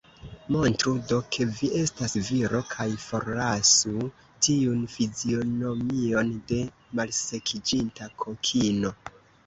Montru 0.53 0.93
do, 1.11 1.19
ke 1.35 1.45
vi 1.57 1.69
estas 1.81 2.15
viro, 2.29 2.63
kaj 2.71 2.87
forlasu 3.05 4.09
tiun 4.49 4.83
fizionomion 4.97 6.35
de 6.55 6.63
malsekiĝinta 7.01 8.15
kokino. 8.27 8.99